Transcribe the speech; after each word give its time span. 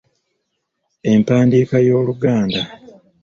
Empandiika 1.11 1.75
y’Oluganda. 1.87 2.61